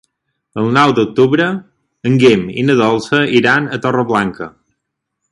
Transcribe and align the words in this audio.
El 0.59 0.69
nou 0.77 0.93
d'octubre 0.99 1.49
en 2.11 2.17
Guim 2.23 2.47
i 2.61 2.65
na 2.69 2.77
Dolça 2.79 3.19
iran 3.41 3.67
a 3.77 3.79
Torreblanca. 3.85 4.49